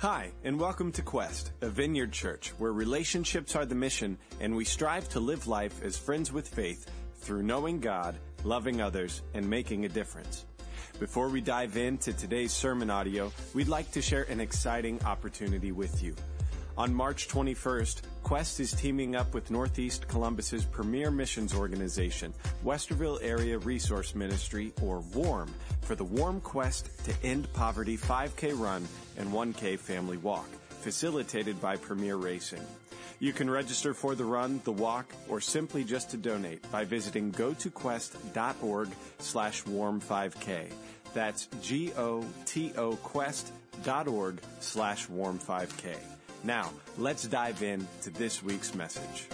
[0.00, 4.64] Hi, and welcome to Quest, a vineyard church where relationships are the mission and we
[4.64, 8.14] strive to live life as friends with faith through knowing God,
[8.44, 10.46] loving others, and making a difference.
[11.00, 16.00] Before we dive into today's sermon audio, we'd like to share an exciting opportunity with
[16.00, 16.14] you.
[16.78, 22.32] On March 21st, Quest is teaming up with Northeast Columbus's premier missions organization,
[22.64, 28.86] Westerville Area Resource Ministry, or WARM, for the Warm Quest to End Poverty 5K Run
[29.16, 32.62] and 1K Family Walk, facilitated by Premier Racing.
[33.18, 37.32] You can register for the run, the walk, or simply just to donate by visiting
[37.32, 38.88] gotoquest.org
[39.18, 40.70] slash warm5k.
[41.12, 45.96] That's G-O-T-O quest.org slash warm5k.
[46.44, 49.28] Now, let's dive in to this week's message.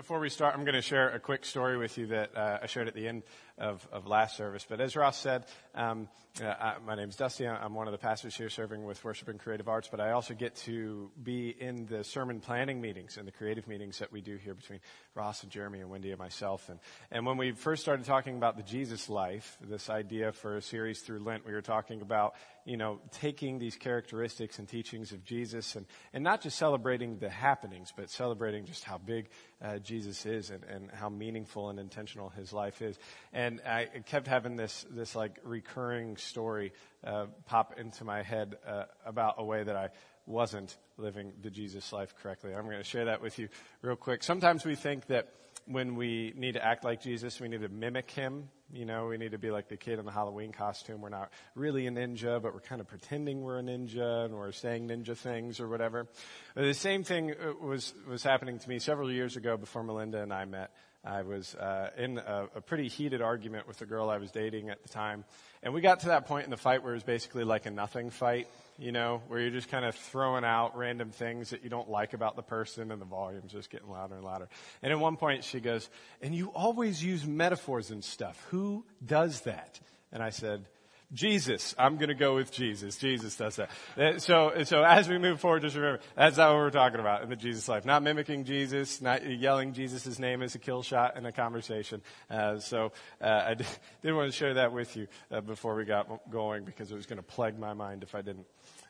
[0.00, 2.66] Before we start, I'm going to share a quick story with you that uh, I
[2.68, 3.22] shared at the end
[3.58, 4.64] of, of last service.
[4.66, 6.08] But as Ross said, um,
[6.42, 7.46] uh, I, my Dusty.
[7.46, 10.32] I'm one of the pastors here serving with Worship and Creative Arts, but I also
[10.32, 14.36] get to be in the sermon planning meetings and the creative meetings that we do
[14.36, 14.80] here between
[15.14, 16.70] Ross and Jeremy and Wendy and myself.
[16.70, 16.78] And,
[17.10, 21.00] and when we first started talking about the Jesus life, this idea for a series
[21.00, 25.76] through Lent, we were talking about, you know, taking these characteristics and teachings of Jesus
[25.76, 29.28] and, and not just celebrating the happenings, but celebrating just how big
[29.62, 32.98] uh, Jesus is and, and how meaningful and intentional his life is.
[33.32, 36.72] And I kept having this this like recurring story
[37.04, 39.90] uh, pop into my head uh, about a way that I
[40.26, 42.54] wasn't living the Jesus life correctly.
[42.54, 43.48] I'm going to share that with you
[43.82, 44.22] real quick.
[44.22, 45.32] Sometimes we think that
[45.66, 48.48] when we need to act like Jesus, we need to mimic him.
[48.72, 51.00] You know, we need to be like the kid in the Halloween costume.
[51.00, 54.52] We're not really a ninja, but we're kind of pretending we're a ninja and we're
[54.52, 56.06] saying ninja things or whatever.
[56.54, 60.32] The same thing uh, was was happening to me several years ago before Melinda and
[60.32, 60.70] I met.
[61.04, 64.68] I was uh, in a, a, pretty heated argument with the girl I was dating
[64.68, 65.24] at the time.
[65.62, 67.70] And we got to that point in the fight where it was basically like a
[67.70, 68.48] nothing fight,
[68.80, 72.14] you know, where you're just kind of throwing out random things that you don't like
[72.14, 74.48] about the person and the volume's just getting louder and louder.
[74.82, 75.88] And at one point she goes,
[76.22, 78.44] and you always use metaphors and stuff.
[78.50, 79.78] Who does that?
[80.12, 80.64] And I said,
[81.12, 81.74] Jesus.
[81.78, 82.96] I'm going to go with Jesus.
[82.96, 83.70] Jesus does that.
[83.98, 87.22] Uh, so, so as we move forward, just remember, that's not what we're talking about
[87.22, 87.84] in the Jesus life.
[87.84, 92.02] Not mimicking Jesus, not yelling Jesus' name as a kill shot in a conversation.
[92.30, 93.66] Uh, so, uh, I did,
[94.02, 97.06] did want to share that with you uh, before we got going because it was
[97.06, 98.46] going to plague my mind if I didn't.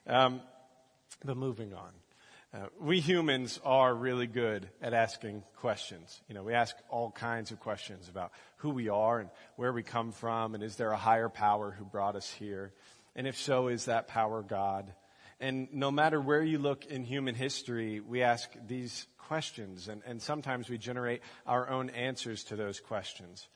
[0.07, 0.41] Um,
[1.25, 1.91] but moving on.
[2.53, 6.21] Uh, we humans are really good at asking questions.
[6.29, 9.85] You know, we ask all kinds of questions about who we are and where we
[9.85, 12.73] come from, and is there a higher power who brought us here?
[13.15, 14.93] And if so, is that power God?
[15.39, 20.21] And no matter where you look in human history, we ask these questions, and, and
[20.21, 23.47] sometimes we generate our own answers to those questions.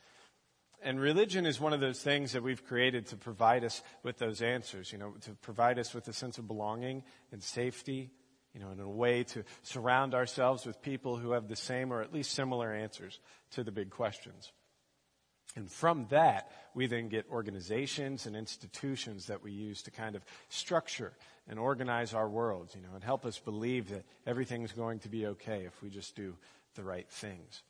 [0.81, 4.41] And religion is one of those things that we've created to provide us with those
[4.41, 7.03] answers, you know, to provide us with a sense of belonging
[7.33, 8.11] and safety
[8.55, 12.01] you know, in a way to surround ourselves with people who have the same or
[12.01, 13.19] at least similar answers
[13.51, 14.53] to the big questions.
[15.57, 20.23] And from that, we then get organizations and institutions that we use to kind of
[20.47, 21.11] structure
[21.47, 25.27] and organize our worlds, you know, and help us believe that everything's going to be
[25.27, 26.35] okay if we just do
[26.75, 27.61] the right things.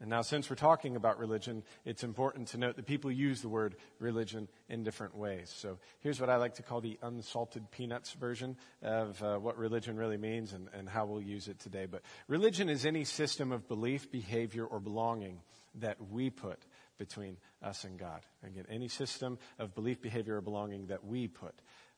[0.00, 3.48] And now, since we're talking about religion, it's important to note that people use the
[3.48, 5.52] word religion in different ways.
[5.54, 9.96] So here's what I like to call the unsalted peanuts version of uh, what religion
[9.96, 11.86] really means and, and how we'll use it today.
[11.86, 15.40] But religion is any system of belief, behavior, or belonging
[15.80, 16.60] that we put
[16.96, 18.20] between us and God.
[18.46, 21.54] Again, any system of belief, behavior, or belonging that we put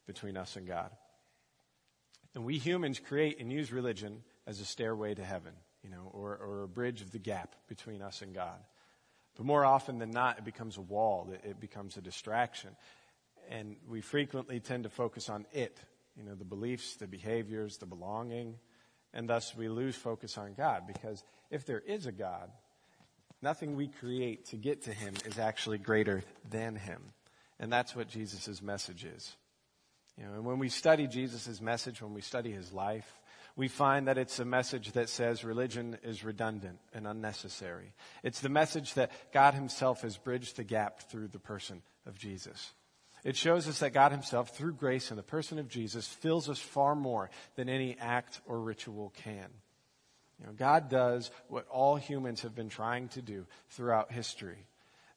[0.07, 0.91] between us and God.
[2.35, 5.53] And we humans create and use religion as a stairway to heaven
[5.83, 8.59] you know, or, or a bridge of the gap between us and God.
[9.37, 11.31] But more often than not, it becomes a wall.
[11.33, 12.71] It, it becomes a distraction.
[13.49, 15.79] And we frequently tend to focus on it,
[16.17, 18.57] you know, the beliefs, the behaviors, the belonging,
[19.13, 22.51] and thus we lose focus on God because if there is a God,
[23.43, 27.01] nothing we create to get to Him is actually greater than Him.
[27.59, 29.35] And that's what Jesus' message is.
[30.17, 33.20] You know, and when we study Jesus' message, when we study His life,
[33.57, 37.93] we find that it's a message that says religion is redundant and unnecessary.
[38.23, 42.73] It's the message that God Himself has bridged the gap through the person of Jesus.
[43.23, 46.59] It shows us that God Himself, through grace in the person of Jesus, fills us
[46.59, 49.49] far more than any act or ritual can.
[50.41, 54.67] You know, God does what all humans have been trying to do throughout history.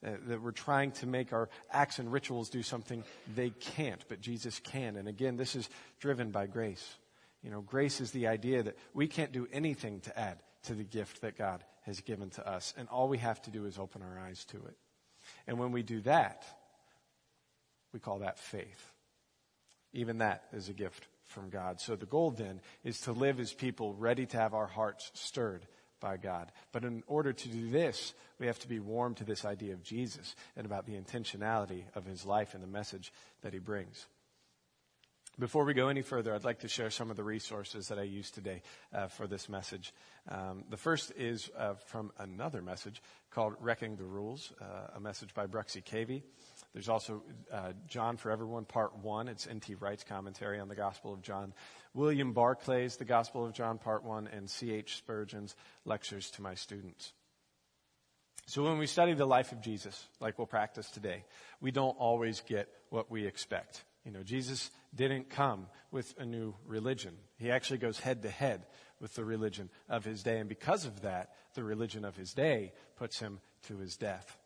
[0.06, 4.20] Uh, that we're trying to make our acts and rituals do something they can't, but
[4.20, 4.98] Jesus can.
[4.98, 5.70] And again, this is
[6.02, 6.98] driven by grace.
[7.44, 10.84] You know, grace is the idea that we can't do anything to add to the
[10.84, 14.02] gift that God has given to us, and all we have to do is open
[14.02, 14.78] our eyes to it.
[15.46, 16.46] And when we do that,
[17.92, 18.92] we call that faith.
[19.92, 21.80] Even that is a gift from God.
[21.82, 25.66] So the goal then is to live as people ready to have our hearts stirred
[26.00, 26.52] by God.
[26.72, 29.84] But in order to do this, we have to be warm to this idea of
[29.84, 34.06] Jesus and about the intentionality of his life and the message that he brings.
[35.40, 38.04] Before we go any further, I'd like to share some of the resources that I
[38.04, 38.62] used today
[38.94, 39.92] uh, for this message.
[40.30, 43.02] Um, the first is uh, from another message
[43.32, 46.22] called Wrecking the Rules, uh, a message by Bruxy Cavey.
[46.74, 49.28] There's also uh, John for Everyone, Part 1.
[49.28, 49.74] It's N.T.
[49.76, 51.56] Wright's commentary on the Gospel of John.
[51.96, 54.98] William Barclay's The Gospel of John, Part 1, and C.H.
[54.98, 57.12] Spurgeon's Lectures to My Students.
[58.46, 61.24] So when we study the life of Jesus, like we'll practice today,
[61.60, 63.84] we don't always get what we expect.
[64.06, 67.14] You know, Jesus didn't come with a new religion.
[67.38, 68.66] He actually goes head to head
[69.00, 70.40] with the religion of his day.
[70.40, 74.38] And because of that, the religion of his day puts him to his death.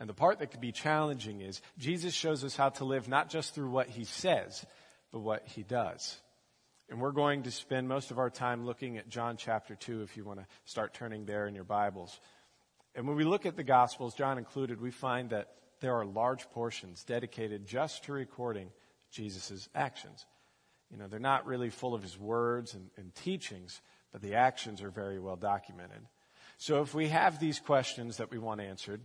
[0.00, 3.30] And the part that could be challenging is Jesus shows us how to live not
[3.30, 4.64] just through what he says,
[5.12, 6.20] but what he does.
[6.88, 10.16] And we're going to spend most of our time looking at John chapter 2 if
[10.16, 12.18] you want to start turning there in your Bibles.
[12.94, 15.48] And when we look at the Gospels, John included, we find that
[15.80, 18.70] there are large portions dedicated just to recording
[19.12, 20.26] Jesus' actions.
[20.90, 23.80] You know, they're not really full of his words and, and teachings,
[24.12, 26.02] but the actions are very well documented.
[26.58, 29.00] So if we have these questions that we want answered,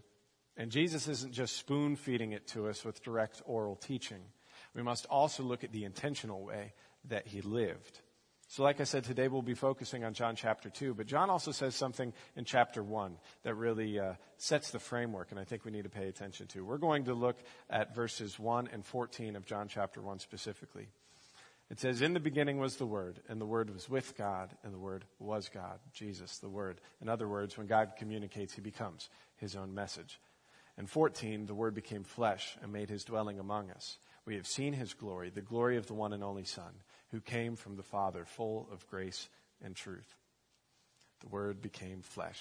[0.57, 4.21] and Jesus isn't just spoon feeding it to us with direct oral teaching,
[4.73, 6.73] we must also look at the intentional way
[7.05, 7.99] that he lived.
[8.49, 11.51] So, like I said, today we'll be focusing on John chapter 2, but John also
[11.51, 15.71] says something in chapter 1 that really uh, sets the framework, and I think we
[15.71, 16.63] need to pay attention to.
[16.63, 17.37] We're going to look
[17.69, 20.87] at verses 1 and 14 of John chapter 1 specifically.
[21.69, 24.73] It says, In the beginning was the Word, and the Word was with God, and
[24.73, 26.79] the Word was God, Jesus, the Word.
[27.01, 30.21] In other words, when God communicates, he becomes his own message.
[30.77, 33.97] And 14, the Word became flesh and made his dwelling among us.
[34.25, 36.71] We have seen his glory, the glory of the one and only Son
[37.17, 39.27] who came from the Father, full of grace
[39.63, 40.05] and truth.
[41.21, 42.39] The Word became flesh.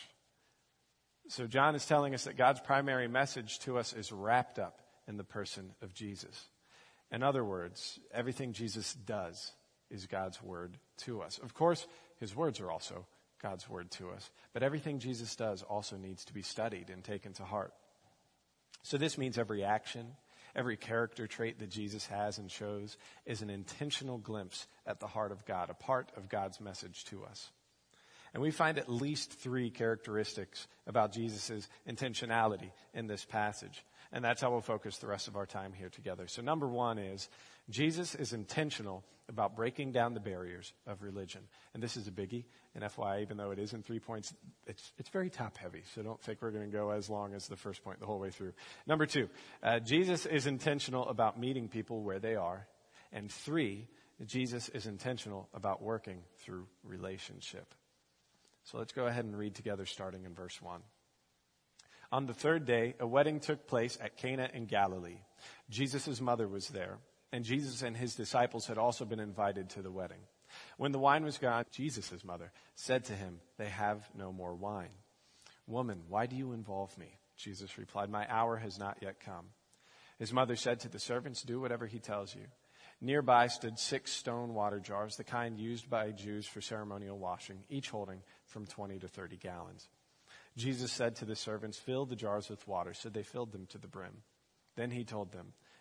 [1.28, 5.16] So, John is telling us that God's primary message to us is wrapped up in
[5.16, 6.44] the person of Jesus.
[7.10, 9.52] In other words, everything Jesus does
[9.90, 11.38] is God's Word to us.
[11.38, 11.86] Of course,
[12.20, 13.06] His words are also
[13.40, 17.32] God's Word to us, but everything Jesus does also needs to be studied and taken
[17.32, 17.72] to heart.
[18.82, 20.08] So, this means every action,
[20.56, 25.30] Every character trait that Jesus has and shows is an intentional glimpse at the heart
[25.30, 27.50] of God, a part of God's message to us.
[28.32, 33.84] And we find at least three characteristics about Jesus' intentionality in this passage.
[34.12, 36.26] And that's how we'll focus the rest of our time here together.
[36.26, 37.28] So, number one is
[37.68, 41.42] Jesus is intentional about breaking down the barriers of religion.
[41.74, 42.44] And this is a biggie.
[42.74, 44.32] And FYI, even though it is in three points,
[44.66, 45.82] it's, it's very top heavy.
[45.94, 48.20] So don't think we're going to go as long as the first point the whole
[48.20, 48.52] way through.
[48.86, 49.28] Number two,
[49.62, 52.66] uh, Jesus is intentional about meeting people where they are.
[53.12, 53.88] And three,
[54.24, 57.74] Jesus is intentional about working through relationship.
[58.64, 60.80] So let's go ahead and read together starting in verse 1.
[62.12, 65.18] On the third day, a wedding took place at Cana in Galilee.
[65.68, 66.98] Jesus' mother was there
[67.36, 70.20] and Jesus and his disciples had also been invited to the wedding.
[70.78, 74.88] When the wine was gone, Jesus' mother said to him, They have no more wine.
[75.66, 77.18] Woman, why do you involve me?
[77.36, 79.48] Jesus replied, My hour has not yet come.
[80.18, 82.46] His mother said to the servants, Do whatever he tells you.
[83.02, 87.90] Nearby stood six stone water jars, the kind used by Jews for ceremonial washing, each
[87.90, 89.90] holding from 20 to 30 gallons.
[90.56, 92.94] Jesus said to the servants, Fill the jars with water.
[92.94, 94.22] So they filled them to the brim.
[94.74, 95.52] Then he told them,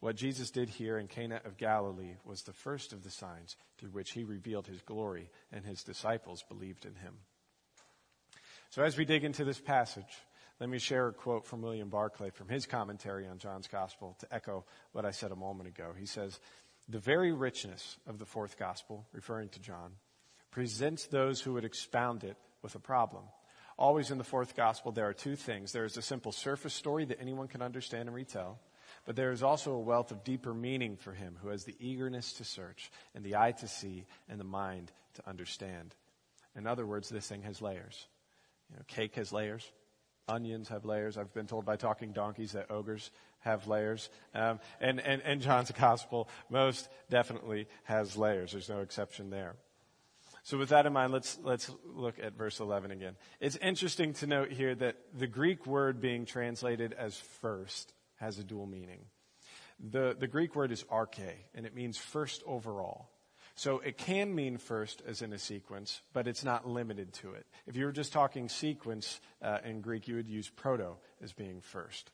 [0.00, 3.90] What Jesus did here in Cana of Galilee was the first of the signs through
[3.90, 7.14] which he revealed his glory, and his disciples believed in him.
[8.70, 10.04] So as we dig into this passage,
[10.60, 14.34] let me share a quote from William Barclay from his commentary on John's gospel to
[14.34, 15.92] echo what I said a moment ago.
[15.98, 16.40] He says,
[16.88, 19.92] The very richness of the fourth gospel, referring to John,
[20.50, 23.24] presents those who would expound it with a problem.
[23.78, 25.72] Always in the fourth gospel, there are two things.
[25.72, 28.58] There is a simple surface story that anyone can understand and retell,
[29.06, 32.34] but there is also a wealth of deeper meaning for him who has the eagerness
[32.34, 35.94] to search and the eye to see and the mind to understand.
[36.56, 38.06] In other words, this thing has layers.
[38.70, 39.70] You know, cake has layers.
[40.28, 41.16] Onions have layers.
[41.16, 44.10] I've been told by talking donkeys that ogres have layers.
[44.34, 48.52] Um, and, and, and John's gospel most definitely has layers.
[48.52, 49.54] There's no exception there.
[50.42, 53.16] So with that in mind, let's, let's look at verse 11 again.
[53.40, 58.44] It's interesting to note here that the Greek word being translated as first has a
[58.44, 59.00] dual meaning.
[59.78, 63.10] The, the Greek word is arche, and it means first overall.
[63.54, 67.46] So it can mean first as in a sequence, but it's not limited to it.
[67.66, 71.62] If you were just talking sequence uh, in Greek, you would use proto as being
[71.62, 72.10] first.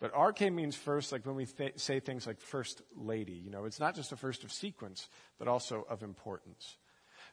[0.00, 3.34] But arche means first, like when we th- say things like first lady.
[3.34, 6.78] You know, it's not just a first of sequence, but also of importance.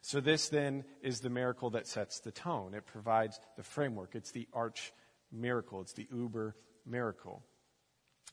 [0.02, 2.74] So this then is the miracle that sets the tone.
[2.74, 4.14] It provides the framework.
[4.14, 4.92] It's the arch
[5.32, 5.80] miracle.
[5.80, 7.42] It's the uber miracle.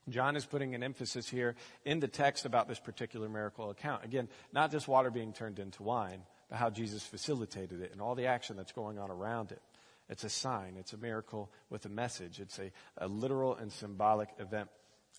[0.10, 1.56] John is putting an emphasis here
[1.86, 4.04] in the text about this particular miracle account.
[4.04, 8.16] Again, not just water being turned into wine, but how Jesus facilitated it and all
[8.16, 9.62] the action that's going on around it.
[10.10, 14.30] It's a sign, it's a miracle with a message, it's a, a literal and symbolic
[14.38, 14.70] event.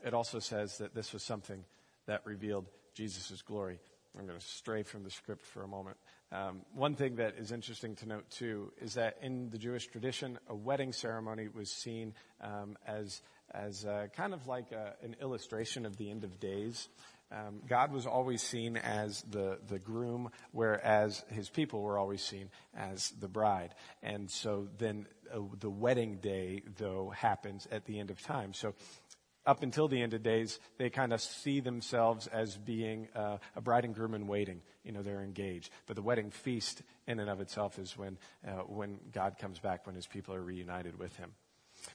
[0.04, 1.64] It also says that this was something
[2.06, 3.80] that revealed Jesus' glory.
[4.18, 5.96] I'm going to stray from the script for a moment.
[6.34, 10.36] Um, one thing that is interesting to note, too, is that in the Jewish tradition,
[10.48, 13.22] a wedding ceremony was seen um, as
[13.52, 16.88] as uh, kind of like a, an illustration of the end of days.
[17.30, 22.50] Um, God was always seen as the, the groom, whereas his people were always seen
[22.76, 23.74] as the bride.
[24.02, 28.54] And so then uh, the wedding day, though, happens at the end of time.
[28.54, 28.74] So
[29.46, 33.60] up until the end of days, they kind of see themselves as being uh, a
[33.60, 34.62] bride and groom in waiting.
[34.84, 35.70] You know, they're engaged.
[35.86, 39.86] But the wedding feast in and of itself is when, uh, when God comes back,
[39.86, 41.32] when his people are reunited with him.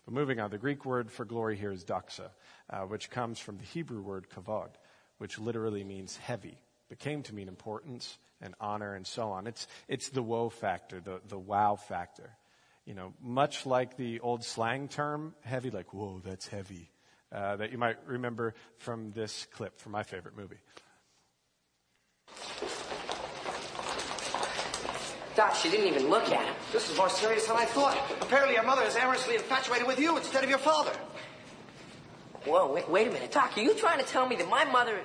[0.05, 2.29] But moving on, the Greek word for glory here is doxa,
[2.69, 4.69] uh, which comes from the Hebrew word kavod,
[5.17, 9.47] which literally means heavy, but came to mean importance and honor and so on.
[9.47, 12.29] It's, it's the woe factor, the, the wow factor.
[12.85, 16.89] You know, much like the old slang term, heavy, like, whoa, that's heavy,
[17.31, 20.57] uh, that you might remember from this clip from my favorite movie.
[25.35, 26.55] Doc, she didn't even look at him.
[26.73, 27.97] This is more serious than I thought.
[28.19, 30.91] Apparently, your mother is amorously infatuated with you instead of your father.
[32.45, 33.31] Whoa, wait, wait a minute.
[33.31, 34.99] Doc, are you trying to tell me that my mother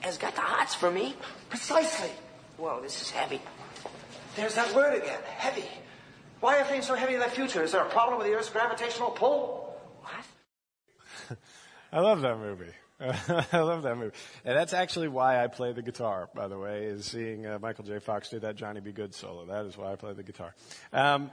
[0.00, 1.16] has got the hots for me?
[1.48, 2.10] Precisely.
[2.58, 3.40] Whoa, this is heavy.
[4.36, 5.64] There's that word again, heavy.
[6.40, 7.62] Why are things so heavy in the future?
[7.62, 9.61] Is there a problem with the Earth's gravitational pull?
[11.92, 12.72] I love that movie.
[13.00, 14.16] I love that movie.
[14.44, 17.84] And that's actually why I play the guitar, by the way, is seeing uh, Michael
[17.84, 17.98] J.
[17.98, 18.92] Fox do that Johnny B.
[18.92, 19.44] Goode solo.
[19.44, 20.54] That is why I play the guitar.
[20.92, 21.30] Um,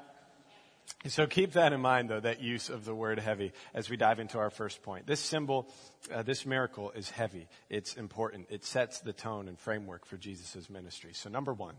[1.07, 4.19] so keep that in mind, though, that use of the word heavy as we dive
[4.19, 5.07] into our first point.
[5.07, 5.71] This symbol,
[6.13, 7.47] uh, this miracle is heavy.
[7.69, 8.47] It's important.
[8.49, 11.11] It sets the tone and framework for Jesus' ministry.
[11.13, 11.75] So number one,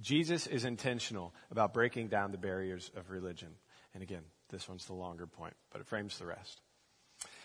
[0.00, 3.50] Jesus is intentional about breaking down the barriers of religion.
[3.92, 6.60] And again, this one's the longer point, but it frames the rest.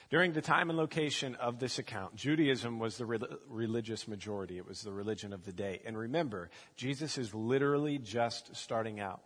[0.09, 4.57] During the time and location of this account, Judaism was the re- religious majority.
[4.57, 5.81] It was the religion of the day.
[5.85, 9.21] And remember, Jesus is literally just starting out.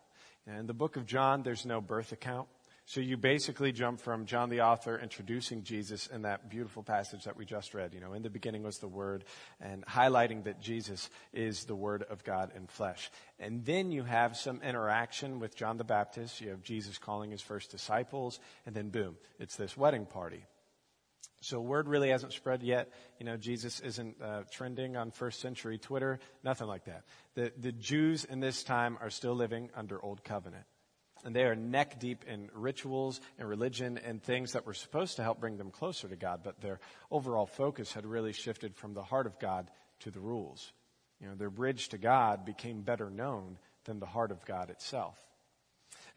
[0.48, 2.48] In the book of John, there's no birth account.
[2.86, 7.38] So you basically jump from John the author introducing Jesus in that beautiful passage that
[7.38, 7.94] we just read.
[7.94, 9.24] You know, in the beginning was the Word,
[9.62, 13.12] and highlighting that Jesus is the Word of God in flesh.
[13.40, 16.42] And then you have some interaction with John the Baptist.
[16.42, 20.44] You have Jesus calling his first disciples, and then boom, it's this wedding party.
[21.42, 22.92] So word really hasn't spread yet.
[23.20, 27.04] You know, Jesus isn't uh, trending on first century Twitter, nothing like that.
[27.34, 30.66] The, the Jews in this time are still living under Old Covenant.
[31.24, 35.24] And they are neck deep in rituals and religion and things that were supposed to
[35.24, 36.80] help bring them closer to God, but their
[37.10, 39.70] overall focus had really shifted from the heart of God
[40.02, 40.72] to the rules.
[41.20, 45.18] You know, their bridge to God became better known than the heart of God itself.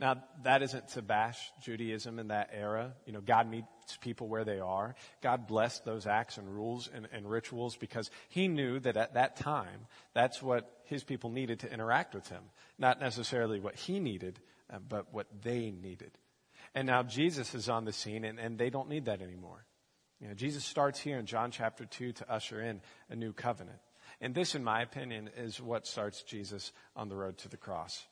[0.00, 2.94] Now, that isn't to bash Judaism in that era.
[3.06, 3.68] You know, God meets
[4.00, 4.94] people where they are.
[5.22, 9.36] God blessed those acts and rules and, and, rituals because He knew that at that
[9.36, 12.42] time, that's what His people needed to interact with Him.
[12.78, 14.40] Not necessarily what He needed,
[14.72, 16.10] uh, but what they needed.
[16.74, 19.64] And now Jesus is on the scene and, and they don't need that anymore.
[20.20, 23.78] You know, Jesus starts here in John chapter 2 to usher in a new covenant.
[24.20, 28.06] And this, in my opinion, is what starts Jesus on the road to the cross.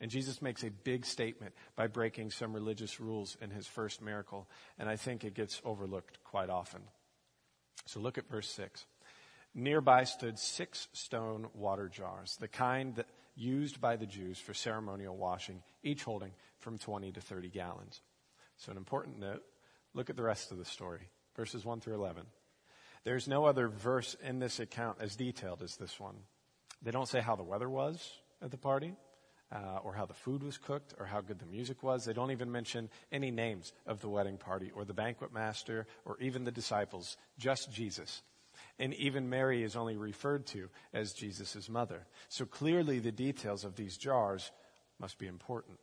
[0.00, 4.48] And Jesus makes a big statement by breaking some religious rules in his first miracle,
[4.78, 6.82] and I think it gets overlooked quite often.
[7.86, 8.86] So look at verse 6.
[9.54, 15.16] Nearby stood six stone water jars, the kind that used by the Jews for ceremonial
[15.16, 18.00] washing, each holding from 20 to 30 gallons.
[18.56, 19.42] So, an important note
[19.94, 22.24] look at the rest of the story, verses 1 through 11.
[23.04, 26.16] There's no other verse in this account as detailed as this one.
[26.82, 28.12] They don't say how the weather was
[28.42, 28.94] at the party.
[29.52, 32.04] Uh, or how the food was cooked or how good the music was.
[32.04, 36.18] They don't even mention any names of the wedding party or the banquet master or
[36.20, 38.22] even the disciples, just Jesus.
[38.78, 42.06] And even Mary is only referred to as Jesus' mother.
[42.28, 44.50] So clearly the details of these jars
[45.00, 45.78] must be important.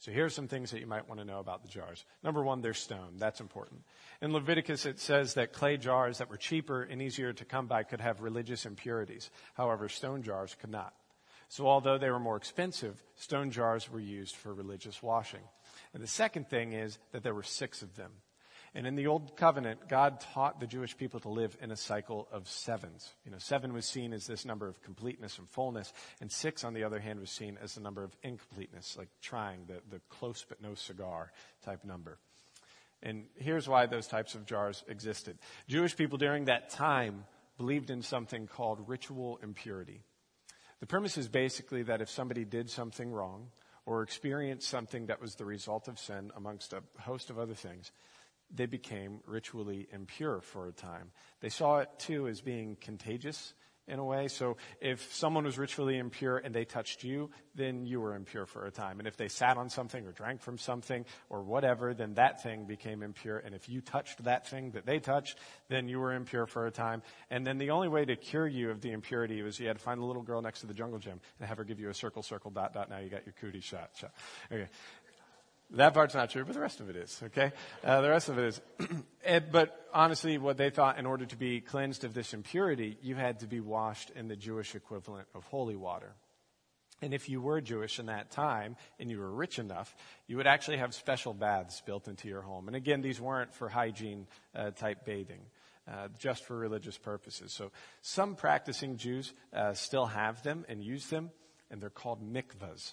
[0.00, 2.04] So here are some things that you might want to know about the jars.
[2.22, 3.16] Number one, they're stone.
[3.16, 3.82] That's important.
[4.22, 7.82] In Leviticus, it says that clay jars that were cheaper and easier to come by
[7.82, 9.28] could have religious impurities.
[9.54, 10.94] However, stone jars could not.
[11.48, 15.40] So although they were more expensive, stone jars were used for religious washing.
[15.94, 18.12] And the second thing is that there were six of them.
[18.74, 22.28] And in the Old Covenant, God taught the Jewish people to live in a cycle
[22.30, 23.14] of sevens.
[23.24, 26.74] You know, seven was seen as this number of completeness and fullness, and six, on
[26.74, 30.44] the other hand, was seen as the number of incompleteness, like trying, the, the close
[30.46, 31.32] but no cigar
[31.64, 32.18] type number.
[33.02, 35.38] And here's why those types of jars existed.
[35.66, 37.24] Jewish people during that time
[37.56, 40.02] believed in something called ritual impurity.
[40.80, 43.50] The premise is basically that if somebody did something wrong
[43.84, 47.90] or experienced something that was the result of sin amongst a host of other things,
[48.54, 51.10] they became ritually impure for a time.
[51.40, 53.54] They saw it too as being contagious
[53.88, 54.28] in a way.
[54.28, 58.66] So if someone was ritually impure and they touched you, then you were impure for
[58.66, 58.98] a time.
[58.98, 62.66] And if they sat on something or drank from something or whatever, then that thing
[62.66, 63.38] became impure.
[63.38, 66.70] And if you touched that thing that they touched, then you were impure for a
[66.70, 67.02] time.
[67.30, 69.82] And then the only way to cure you of the impurity was you had to
[69.82, 71.94] find a little girl next to the jungle gym and have her give you a
[71.94, 72.90] circle, circle, dot, dot.
[72.90, 73.90] Now you got your cootie shot.
[73.96, 74.12] shot.
[74.52, 74.68] Okay.
[75.72, 77.52] That part's not true, but the rest of it is, okay?
[77.84, 78.60] Uh, the rest of it is.
[79.22, 83.16] it, but honestly, what they thought in order to be cleansed of this impurity, you
[83.16, 86.14] had to be washed in the Jewish equivalent of holy water.
[87.02, 89.94] And if you were Jewish in that time and you were rich enough,
[90.26, 92.66] you would actually have special baths built into your home.
[92.66, 95.42] And again, these weren't for hygiene uh, type bathing.
[95.86, 97.50] Uh, just for religious purposes.
[97.50, 97.70] So
[98.02, 101.30] some practicing Jews uh, still have them and use them,
[101.70, 102.92] and they're called mikvahs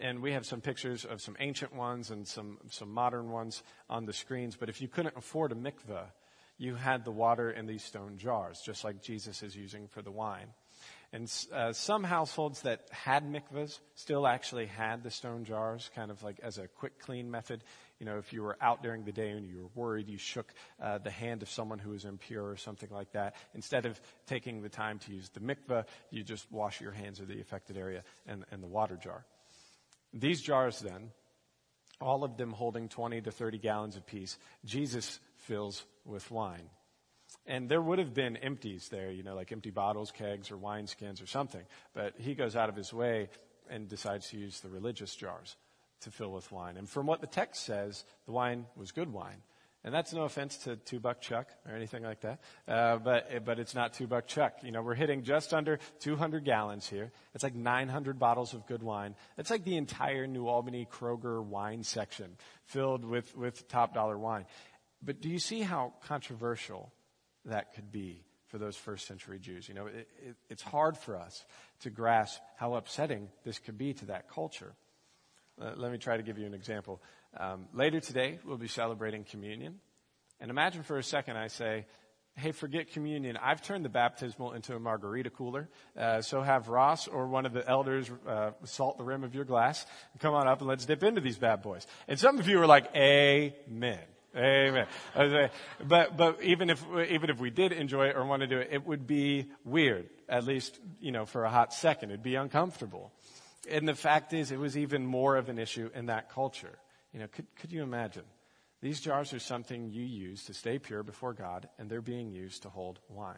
[0.00, 4.06] and we have some pictures of some ancient ones and some, some modern ones on
[4.06, 4.56] the screens.
[4.56, 6.06] But if you couldn't afford a mikveh,
[6.58, 10.10] you had the water in these stone jars, just like Jesus is using for the
[10.10, 10.48] wine.
[11.12, 16.22] And uh, some households that had mikvahs still actually had the stone jars, kind of
[16.22, 17.64] like as a quick clean method.
[17.98, 20.52] You know, if you were out during the day and you were worried, you shook
[20.82, 23.36] uh, the hand of someone who was impure or something like that.
[23.54, 27.24] Instead of taking the time to use the mikvah, you just wash your hands or
[27.24, 29.24] the affected area and, and the water jar.
[30.12, 31.10] These jars, then,
[32.00, 36.70] all of them holding 20 to 30 gallons apiece, Jesus fills with wine.
[37.46, 41.22] And there would have been empties there, you know, like empty bottles, kegs, or wineskins
[41.22, 41.62] or something.
[41.94, 43.28] But he goes out of his way
[43.68, 45.56] and decides to use the religious jars
[46.02, 46.76] to fill with wine.
[46.76, 49.42] And from what the text says, the wine was good wine.
[49.84, 53.60] And that's no offense to two buck Chuck or anything like that, uh, but but
[53.60, 54.54] it's not two buck Chuck.
[54.64, 57.12] You know, we're hitting just under 200 gallons here.
[57.32, 59.14] It's like 900 bottles of good wine.
[59.38, 64.46] It's like the entire New Albany Kroger wine section filled with with top dollar wine.
[65.00, 66.92] But do you see how controversial
[67.44, 69.68] that could be for those first century Jews?
[69.68, 71.44] You know, it, it, it's hard for us
[71.82, 74.74] to grasp how upsetting this could be to that culture.
[75.60, 77.00] Uh, let me try to give you an example.
[77.38, 79.76] Um, later today, we'll be celebrating communion.
[80.40, 81.86] And imagine for a second I say,
[82.38, 83.36] hey, forget communion.
[83.36, 85.68] I've turned the baptismal into a margarita cooler.
[85.96, 89.44] Uh, so have Ross or one of the elders uh, salt the rim of your
[89.44, 89.86] glass.
[90.20, 91.86] Come on up and let's dip into these bad boys.
[92.06, 94.00] And some of you are like, Amen.
[94.36, 94.86] Amen.
[95.84, 98.68] But but even if even if we did enjoy it or want to do it,
[98.70, 100.08] it would be weird.
[100.28, 103.10] At least you know for a hot second, it'd be uncomfortable.
[103.70, 106.78] And the fact is, it was even more of an issue in that culture.
[107.12, 108.24] You know, could, could you imagine?
[108.80, 112.62] These jars are something you use to stay pure before God, and they're being used
[112.62, 113.36] to hold wine.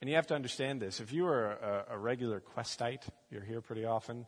[0.00, 1.00] And you have to understand this.
[1.00, 4.26] If you are a, a regular questite, you're here pretty often.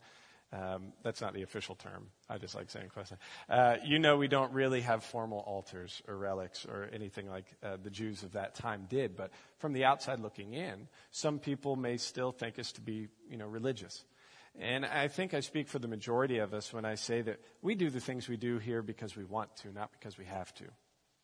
[0.53, 2.09] Um, that's not the official term.
[2.29, 3.21] I just like saying questite.
[3.49, 7.77] Uh, you know, we don't really have formal altars or relics or anything like uh,
[7.81, 9.17] the Jews of that time did.
[9.17, 13.37] But from the outside looking in, some people may still think us to be, you
[13.37, 14.05] know, religious.
[14.59, 17.75] And I think I speak for the majority of us when I say that we
[17.75, 20.65] do the things we do here because we want to, not because we have to.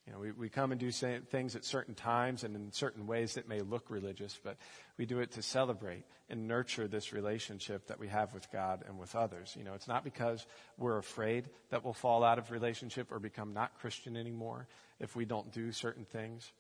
[0.06, 3.34] You know, we, we come and do things at certain times and in certain ways
[3.34, 4.56] that may look religious, but
[4.96, 9.00] we do it to celebrate and nurture this relationship that we have with God and
[9.00, 9.56] with others.
[9.58, 10.46] You know, it's not because
[10.78, 14.68] we're afraid that we'll fall out of relationship or become not Christian anymore
[15.00, 16.52] if we don't do certain things.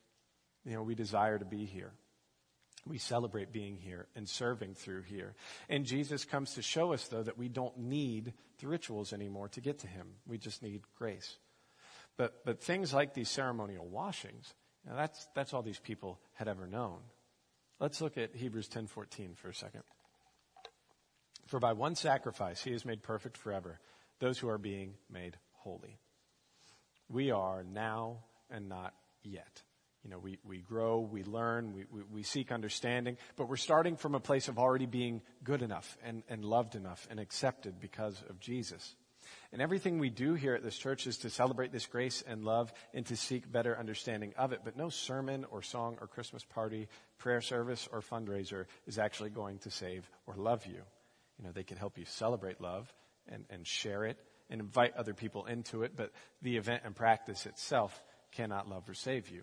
[0.64, 1.92] You know, we desire to be here.
[2.86, 5.34] We celebrate being here and serving through here.
[5.68, 9.60] And Jesus comes to show us, though, that we don't need the rituals anymore to
[9.60, 10.06] get to Him.
[10.26, 11.36] We just need grace.
[12.16, 16.48] But, but things like these ceremonial washings, you know, that's, that's all these people had
[16.48, 16.98] ever known.
[17.80, 19.82] Let's look at Hebrews 10.14 for a second.
[21.46, 23.78] For by one sacrifice he has made perfect forever
[24.18, 25.98] those who are being made holy.
[27.08, 29.62] We are now and not yet.
[30.06, 33.96] You know, we, we grow, we learn, we, we, we, seek understanding, but we're starting
[33.96, 38.22] from a place of already being good enough and, and loved enough and accepted because
[38.30, 38.94] of Jesus.
[39.50, 42.72] And everything we do here at this church is to celebrate this grace and love
[42.94, 44.60] and to seek better understanding of it.
[44.62, 46.86] But no sermon or song or Christmas party,
[47.18, 50.82] prayer service or fundraiser is actually going to save or love you.
[51.36, 52.94] You know, they can help you celebrate love
[53.26, 54.18] and, and share it
[54.50, 58.94] and invite other people into it, but the event and practice itself cannot love or
[58.94, 59.42] save you.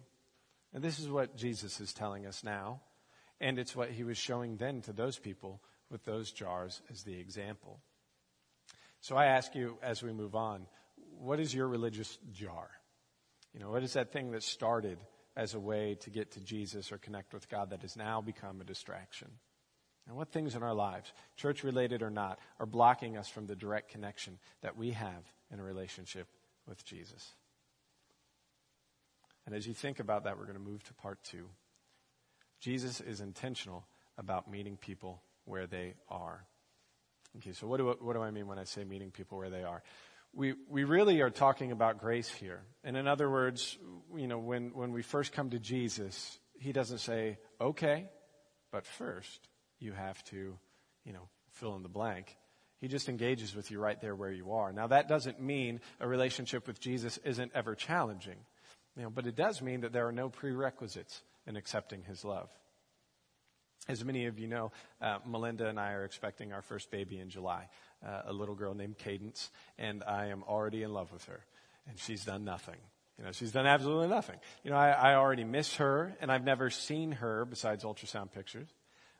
[0.73, 2.81] And this is what Jesus is telling us now,
[3.39, 7.19] and it's what he was showing then to those people with those jars as the
[7.19, 7.79] example.
[9.01, 10.65] So I ask you as we move on,
[11.19, 12.69] what is your religious jar?
[13.53, 14.97] You know, what is that thing that started
[15.35, 18.59] as a way to get to Jesus or connect with God that has now become
[18.61, 19.29] a distraction?
[20.07, 23.55] And what things in our lives, church related or not, are blocking us from the
[23.55, 26.27] direct connection that we have in a relationship
[26.67, 27.33] with Jesus?
[29.45, 31.49] And as you think about that, we're going to move to part two.
[32.59, 33.85] Jesus is intentional
[34.17, 36.45] about meeting people where they are.
[37.37, 39.63] Okay, so what do, what do I mean when I say meeting people where they
[39.63, 39.83] are?
[40.33, 42.61] We, we really are talking about grace here.
[42.83, 43.77] And in other words,
[44.15, 48.07] you know, when, when we first come to Jesus, he doesn't say, okay,
[48.71, 49.47] but first
[49.79, 50.57] you have to,
[51.05, 52.35] you know, fill in the blank.
[52.79, 54.71] He just engages with you right there where you are.
[54.73, 58.37] Now that doesn't mean a relationship with Jesus isn't ever challenging.
[58.95, 62.49] You know, but it does mean that there are no prerequisites in accepting his love.
[63.87, 67.29] As many of you know, uh, Melinda and I are expecting our first baby in
[67.29, 67.67] July,
[68.05, 71.43] uh, a little girl named Cadence, and I am already in love with her.
[71.87, 72.77] And she's done nothing.
[73.17, 74.37] You know, she's done absolutely nothing.
[74.63, 78.69] You know, I, I already miss her, and I've never seen her besides ultrasound pictures.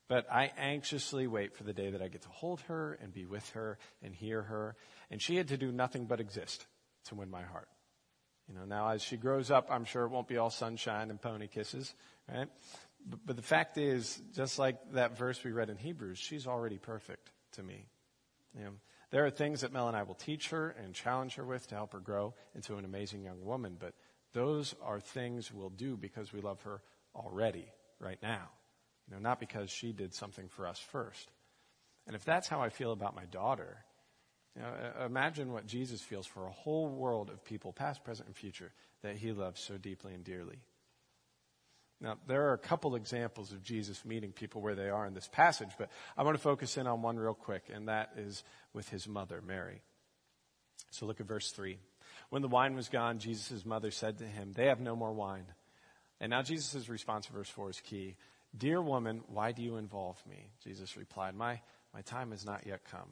[0.08, 3.26] But I anxiously wait for the day that I get to hold her and be
[3.26, 4.76] with her and hear her.
[5.12, 6.66] And she had to do nothing but exist
[7.06, 7.68] to win my heart.
[8.50, 11.22] You know, now as she grows up, I'm sure it won't be all sunshine and
[11.22, 11.94] pony kisses,
[12.30, 12.48] right?
[13.06, 16.78] But, but the fact is, just like that verse we read in Hebrews, she's already
[16.78, 17.86] perfect to me.
[18.58, 18.72] You know,
[19.12, 21.76] there are things that Mel and I will teach her and challenge her with to
[21.76, 23.94] help her grow into an amazing young woman, but
[24.34, 26.82] those are things we'll do because we love her
[27.16, 27.68] already,
[28.00, 28.50] right now.
[29.08, 31.30] You know, not because she did something for us first.
[32.08, 33.78] And if that's how I feel about my daughter,
[34.62, 34.70] know,
[35.02, 38.72] uh, imagine what Jesus feels for a whole world of people, past, present, and future,
[39.02, 40.60] that he loves so deeply and dearly.
[42.00, 45.30] Now, there are a couple examples of Jesus meeting people where they are in this
[45.32, 48.90] passage, but I want to focus in on one real quick, and that is with
[48.90, 49.82] his mother, Mary.
[50.92, 51.80] So look at verse 3.
[52.30, 55.46] When the wine was gone, Jesus' mother said to him, They have no more wine.
[56.20, 58.18] And now Jesus' response in verse 4 is key.
[58.56, 60.52] Dear woman, why do you involve me?
[60.64, 61.62] Jesus replied, My,
[61.94, 63.10] my time has not yet come.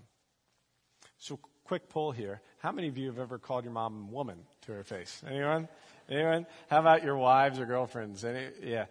[1.22, 2.42] So, quick poll here.
[2.58, 5.22] How many of you have ever called your mom woman to her face?
[5.28, 5.70] Anyone?
[6.10, 6.48] Anyone?
[6.68, 8.26] How about your wives or girlfriends?
[8.26, 8.86] Any, yeah.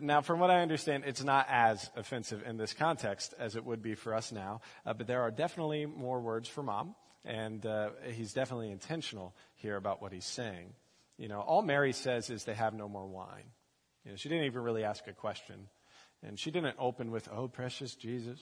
[0.00, 3.82] Now, from what I understand, it's not as offensive in this context as it would
[3.82, 7.90] be for us now, uh, but there are definitely more words for mom, and uh,
[8.12, 10.72] he's definitely intentional here about what he's saying.
[11.18, 13.44] You know, all Mary says is they have no more wine.
[14.06, 15.68] You know, she didn't even really ask a question.
[16.22, 18.40] And she didn't open with, oh, precious Jesus,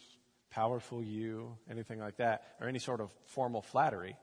[0.53, 4.17] powerful you, anything like that, or any sort of formal flattery.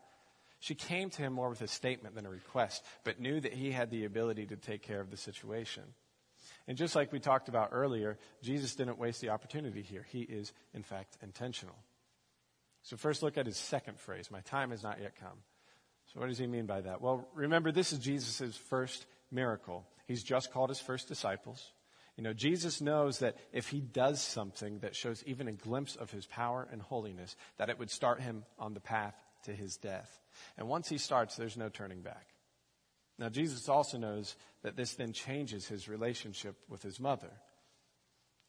[0.60, 3.72] She came to him more with a statement than a request, but knew that he
[3.72, 5.84] had the ability to take care of the situation.
[6.68, 10.06] And just like we talked about earlier, Jesus didn't waste the opportunity here.
[10.10, 11.76] He is, in fact, intentional.
[12.84, 15.40] So first look at his second phrase, my time has not yet come.
[16.14, 17.02] So what does he mean by that?
[17.02, 19.86] Well, remember, this is Jesus' first miracle.
[20.08, 21.72] He's just called his first disciples.
[22.20, 26.12] You know, Jesus knows that if he does something that shows even a glimpse of
[26.12, 30.20] his power and holiness, that it would start him on the path to his death.
[30.58, 32.28] And once he starts, there's no turning back.
[33.18, 37.32] Now, Jesus also knows that this then changes his relationship with his mother.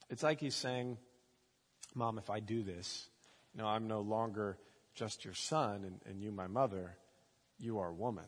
[0.08, 0.98] It's like he's saying,
[1.94, 3.08] Mom, if I do this,
[3.54, 4.58] you know, I'm no longer
[4.96, 6.96] just your son and, and you my mother.
[7.60, 8.26] You are woman,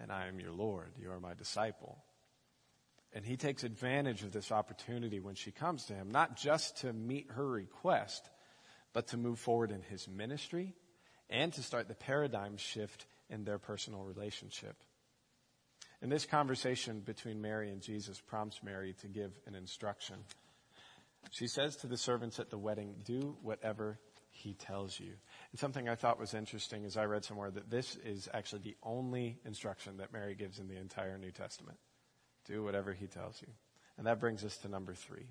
[0.00, 0.90] and I am your Lord.
[1.00, 2.02] You are my disciple.
[3.14, 6.92] And he takes advantage of this opportunity when she comes to him, not just to
[6.92, 8.28] meet her request,
[8.92, 10.74] but to move forward in his ministry
[11.28, 14.76] and to start the paradigm shift in their personal relationship.
[16.00, 20.16] And this conversation between Mary and Jesus prompts Mary to give an instruction.
[21.30, 23.98] She says to the servants at the wedding, Do whatever
[24.30, 25.12] he tells you.
[25.52, 28.76] And something I thought was interesting is I read somewhere that this is actually the
[28.82, 31.78] only instruction that Mary gives in the entire New Testament.
[32.46, 33.48] Do whatever he tells you.
[33.98, 35.26] And that brings us to number three.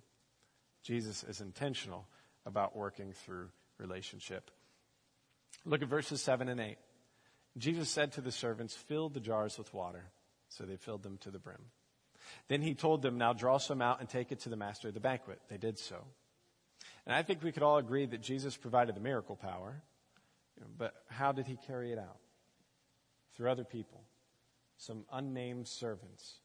[0.84, 2.08] Jesus is intentional
[2.46, 4.50] about working through relationship.
[5.66, 6.78] Look at verses 7 and 8.
[7.58, 10.06] Jesus said to the servants, Fill the jars with water.
[10.50, 11.66] So they filled them to the brim.
[12.48, 14.94] Then he told them, Now draw some out and take it to the master of
[14.94, 15.40] the banquet.
[15.50, 16.04] They did so.
[17.06, 19.82] And I think we could all agree that Jesus provided the miracle power,
[20.78, 22.18] but how did he carry it out?
[23.36, 24.02] Through other people,
[24.78, 26.40] some unnamed servants.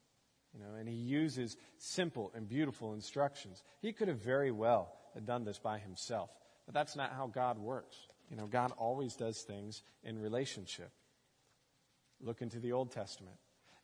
[0.56, 3.62] You know, and he uses simple and beautiful instructions.
[3.82, 4.92] He could have very well
[5.24, 6.30] done this by himself,
[6.64, 7.96] but that's not how God works.
[8.30, 10.90] You know, God always does things in relationship.
[12.20, 13.36] Look into the Old Testament.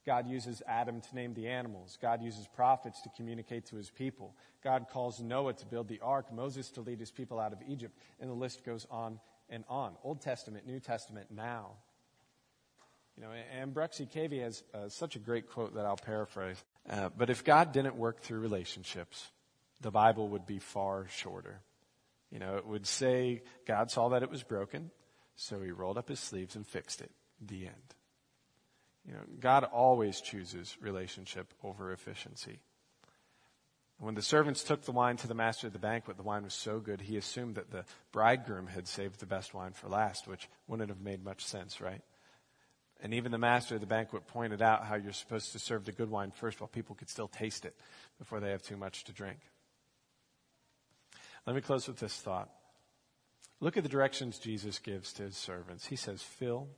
[0.06, 1.98] God uses Adam to name the animals.
[2.00, 4.34] God uses prophets to communicate to his people.
[4.64, 7.96] God calls Noah to build the ark, Moses to lead his people out of Egypt,
[8.18, 9.92] and the list goes on and on.
[10.02, 11.72] Old Testament, New Testament, now.
[13.16, 16.62] You know, and Bruxy Cavey has uh, such a great quote that I'll paraphrase.
[16.88, 19.30] Uh, but if God didn't work through relationships,
[19.80, 21.60] the Bible would be far shorter.
[22.30, 24.90] You know, it would say God saw that it was broken,
[25.36, 27.10] so he rolled up his sleeves and fixed it.
[27.40, 27.94] The end.
[29.06, 32.60] You know, God always chooses relationship over efficiency.
[33.98, 36.54] When the servants took the wine to the master of the banquet, the wine was
[36.54, 40.48] so good, he assumed that the bridegroom had saved the best wine for last, which
[40.66, 42.02] wouldn't have made much sense, right?
[43.02, 45.92] And even the master of the banquet pointed out how you're supposed to serve the
[45.92, 47.74] good wine first while people could still taste it
[48.18, 49.38] before they have too much to drink.
[51.44, 52.48] Let me close with this thought.
[53.58, 55.86] Look at the directions Jesus gives to his servants.
[55.86, 56.68] He says, fill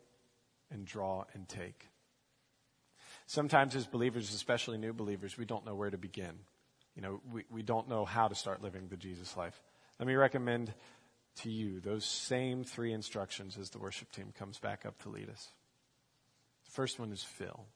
[0.71, 1.89] and draw and take.
[3.27, 6.33] Sometimes as believers, especially new believers, we don't know where to begin.
[6.97, 9.61] You know, we, we don't know how to start living the Jesus life.
[9.99, 10.73] Let me recommend
[11.37, 15.29] to you those same three instructions as the worship team comes back up to lead
[15.29, 15.49] us.
[16.75, 17.67] First one is fill.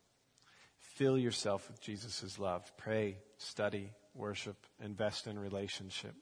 [0.96, 2.68] Fill yourself with Jesus' love.
[2.76, 6.16] Pray, study, worship, invest in relationship.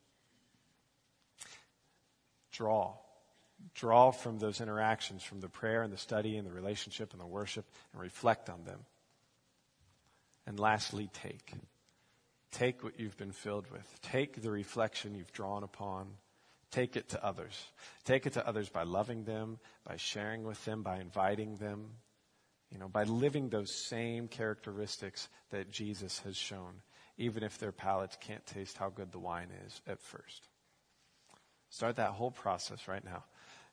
[2.52, 2.92] Draw.
[3.74, 7.26] Draw from those interactions, from the prayer and the study and the relationship and the
[7.26, 8.80] worship, and reflect on them.
[10.46, 11.54] And lastly, take.
[12.50, 14.00] Take what you've been filled with.
[14.02, 16.08] Take the reflection you've drawn upon.
[16.70, 17.58] Take it to others.
[18.04, 21.92] Take it to others by loving them, by sharing with them, by inviting them,
[22.76, 26.82] you know, by living those same characteristics that Jesus has shown,
[27.16, 30.48] even if their palates can't taste how good the wine is at first.
[31.70, 33.24] Start that whole process right now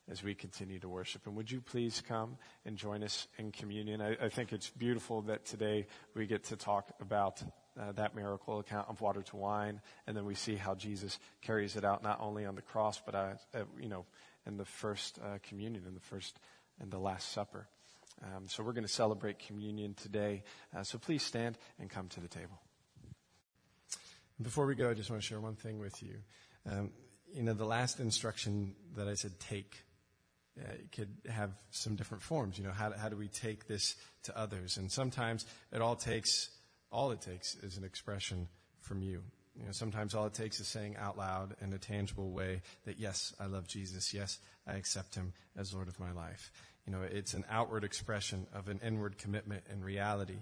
[0.09, 1.27] as we continue to worship.
[1.27, 3.99] And would you please come and join us in communion?
[3.99, 7.43] I, I think it's beautiful that today we get to talk about
[7.77, 11.75] uh, that miracle account of water to wine, and then we see how Jesus carries
[11.75, 14.05] it out not only on the cross, but uh, uh, you know,
[14.47, 16.39] in the first uh, communion, in the first
[16.79, 17.67] and the Last Supper.
[18.23, 20.43] Um, so we're going to celebrate communion today.
[20.75, 22.61] Uh, so please stand and come to the table.
[24.41, 26.15] Before we go, I just want to share one thing with you.
[26.69, 26.91] Um,
[27.33, 29.83] you know, the last instruction that I said, take,
[30.59, 32.57] uh, could have some different forms.
[32.57, 34.77] You know, how, how do we take this to others?
[34.77, 36.49] And sometimes it all takes,
[36.91, 38.47] all it takes is an expression
[38.81, 39.23] from you.
[39.59, 42.99] You know, sometimes all it takes is saying out loud in a tangible way that,
[42.99, 44.13] yes, I love Jesus.
[44.13, 46.51] Yes, I accept him as Lord of my life.
[46.87, 50.39] You know, it's an outward expression of an inward commitment and reality.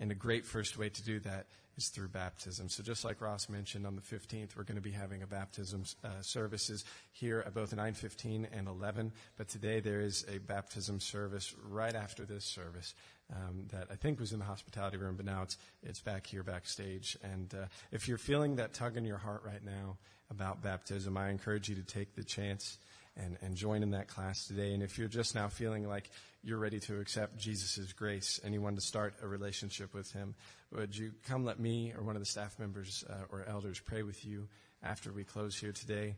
[0.00, 2.68] And a great first way to do that is through baptism.
[2.68, 5.84] So just like Ross mentioned on the 15th, we're going to be having a baptism
[6.04, 9.12] uh, services here at both 9:15 and 11.
[9.36, 12.94] But today there is a baptism service right after this service
[13.34, 16.42] um, that I think was in the hospitality room, but now it's it's back here
[16.42, 17.16] backstage.
[17.22, 19.96] And uh, if you're feeling that tug in your heart right now
[20.30, 22.78] about baptism, I encourage you to take the chance
[23.16, 24.72] and, and join in that class today.
[24.72, 26.10] And if you're just now feeling like
[26.42, 30.34] you're ready to accept Jesus' grace and you want to start a relationship with Him,
[30.72, 34.02] would you come let me or one of the staff members uh, or elders pray
[34.02, 34.48] with you
[34.82, 36.16] after we close here today?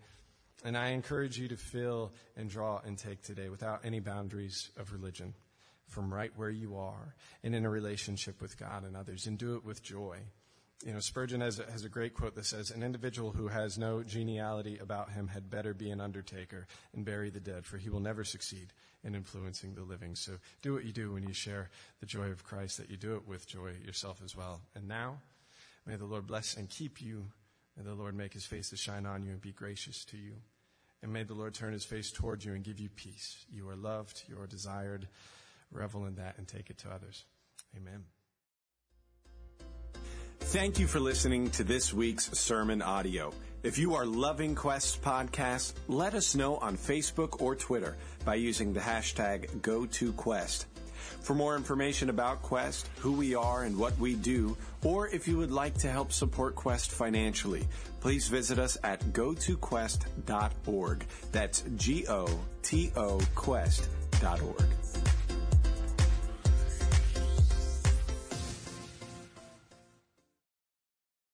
[0.65, 4.93] And I encourage you to fill and draw and take today without any boundaries of
[4.93, 5.35] religion
[5.89, 9.57] from right where you are and in a relationship with God and others and do
[9.57, 10.19] it with joy.
[10.85, 13.79] You know, Spurgeon has a, has a great quote that says, An individual who has
[13.79, 17.89] no geniality about him had better be an undertaker and bury the dead, for he
[17.89, 20.15] will never succeed in influencing the living.
[20.15, 20.33] So
[20.63, 23.27] do what you do when you share the joy of Christ, that you do it
[23.27, 24.61] with joy yourself as well.
[24.75, 25.19] And now,
[25.87, 27.27] may the Lord bless and keep you.
[27.77, 30.35] May the Lord make his face to shine on you and be gracious to you.
[31.03, 33.45] And may the Lord turn his face toward you and give you peace.
[33.53, 35.07] You are loved, you are desired.
[35.71, 37.25] Revel in that and take it to others.
[37.77, 38.05] Amen.
[40.55, 43.33] Thank you for listening to this week's sermon audio.
[43.65, 48.73] If you are loving Quest podcast, let us know on Facebook or Twitter by using
[48.73, 50.67] the hashtag GoToQuest.
[51.23, 55.39] For more information about Quest, who we are and what we do, or if you
[55.39, 57.67] would like to help support Quest financially,
[57.99, 61.07] please visit us at gotoquest.org.
[61.33, 62.29] That's G O
[62.63, 64.65] T O Quest.org.